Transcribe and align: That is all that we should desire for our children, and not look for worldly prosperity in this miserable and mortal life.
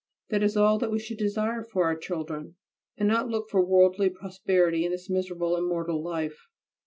That 0.31 0.41
is 0.41 0.57
all 0.57 0.79
that 0.79 0.89
we 0.89 0.97
should 0.97 1.19
desire 1.19 1.61
for 1.63 1.85
our 1.85 1.95
children, 1.95 2.55
and 2.97 3.07
not 3.07 3.29
look 3.29 3.51
for 3.51 3.63
worldly 3.63 4.09
prosperity 4.09 4.83
in 4.83 4.89
this 4.91 5.11
miserable 5.11 5.55
and 5.55 5.67
mortal 5.67 6.01
life. 6.01 6.47